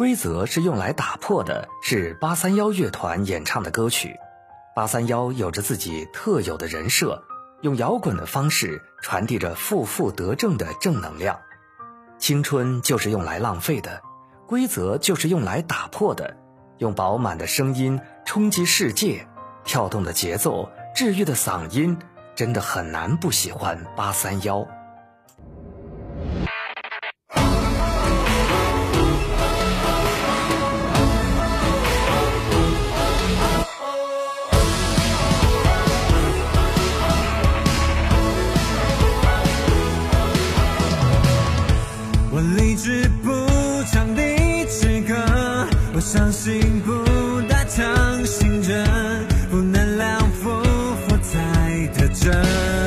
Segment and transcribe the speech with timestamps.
[0.00, 4.16] 规则是用来打破的，是八三幺乐团演唱的歌曲。
[4.74, 7.22] 八三幺有着自己特有的人设，
[7.60, 11.38] 用摇滚的方式传递着负负得正的正能量。
[12.18, 14.00] 青春就是用来浪费的，
[14.46, 16.34] 规则就是用来打破的。
[16.78, 19.28] 用饱满的声音冲击世界，
[19.64, 21.98] 跳动的节奏，治愈的嗓音，
[22.34, 24.66] 真的很难不喜欢八三幺。
[42.82, 43.30] 是不
[43.92, 45.14] 唱励志歌
[45.92, 46.90] 我相信不
[47.46, 48.86] 打强心针
[49.50, 52.79] 不能两不服再的征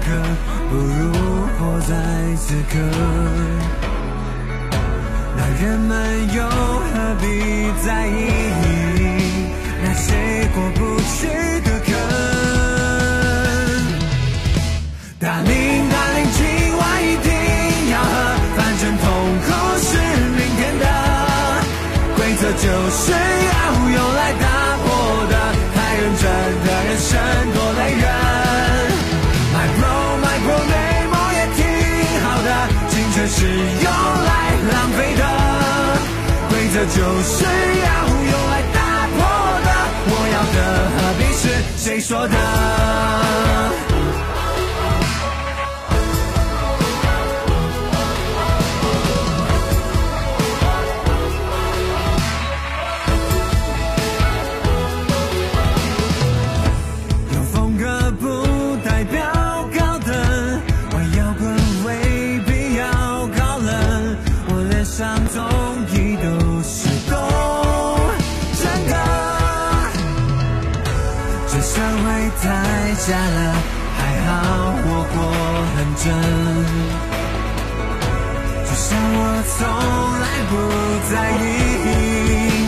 [0.00, 0.06] 刻，
[0.68, 1.12] 不如
[1.58, 1.94] 活在
[2.36, 2.78] 此刻。
[5.36, 7.24] 那人们又何必
[7.84, 8.18] 在意
[33.82, 33.86] 用
[34.26, 34.30] 来
[34.72, 35.22] 浪费的。
[36.48, 37.88] 规则就是要
[38.30, 38.78] 用来打
[39.16, 39.18] 破
[39.64, 39.68] 的，
[40.06, 40.58] 我要的
[40.96, 41.42] 何必是
[41.76, 42.34] 谁说的？
[73.10, 73.38] 下了，
[73.98, 74.30] 还好
[74.86, 75.18] 我过
[75.74, 76.06] 很真，
[78.64, 78.86] 就像
[79.18, 79.18] 我
[79.50, 79.58] 从
[80.20, 80.52] 来不
[81.10, 81.12] 在
[81.42, 82.59] 意，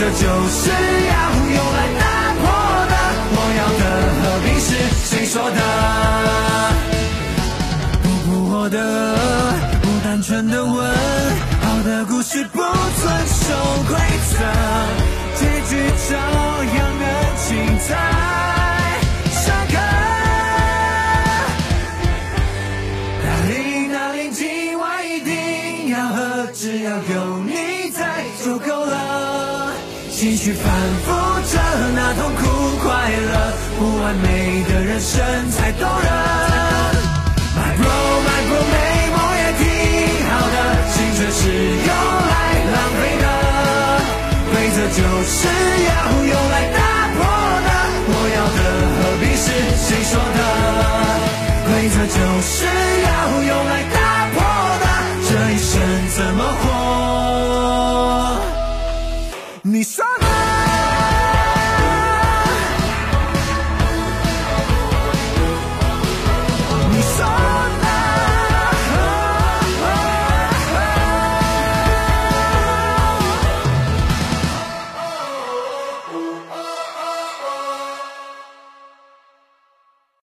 [0.00, 1.12] 这就是要
[1.56, 2.02] 用来打
[2.38, 2.42] 破
[2.86, 2.94] 的，
[3.34, 3.82] 我要的
[4.14, 4.68] 和平是
[5.04, 5.60] 谁说的？
[8.00, 8.78] 不顾我的，
[9.82, 10.72] 不单纯的吻，
[11.62, 13.42] 好的故事不遵守
[13.88, 13.98] 规
[14.30, 14.38] 则，
[15.34, 15.70] 结局
[16.08, 16.14] 照
[16.76, 17.02] 样很
[17.48, 17.50] 精
[17.80, 17.88] 彩。
[19.32, 19.74] 帅课，
[23.24, 23.50] 哪里
[23.88, 27.27] 哪里今晚一定要喝，只要有。
[30.28, 30.62] 继续反
[31.06, 31.08] 复
[31.50, 31.58] 着
[31.96, 32.42] 那痛苦
[32.84, 33.32] 快乐，
[33.78, 35.16] 不完美的人生
[35.52, 36.06] 才动人。
[37.56, 37.88] My bro
[38.26, 38.76] my bro，美
[39.16, 39.64] 梦也挺
[40.28, 40.56] 好的，
[40.92, 41.88] 青春是用
[42.28, 42.32] 来
[42.74, 43.24] 浪费的，
[44.52, 45.48] 规则就是
[45.88, 45.90] 要
[46.26, 46.78] 用来打
[47.16, 47.18] 破
[47.64, 47.68] 的。
[48.10, 48.60] 我要的
[48.98, 49.48] 何必是
[49.80, 50.40] 谁说的？
[51.64, 52.52] 规则就是
[53.08, 53.08] 要
[53.44, 53.96] 用来打
[54.34, 54.36] 破
[54.82, 54.84] 的，
[55.26, 55.72] 这一生
[56.14, 56.68] 怎么活？
[59.62, 60.04] 你说。